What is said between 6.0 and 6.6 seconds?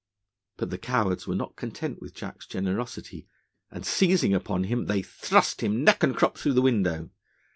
and crop through